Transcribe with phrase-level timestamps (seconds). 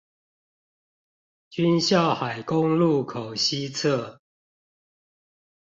[1.51, 4.17] 軍校海功路口西側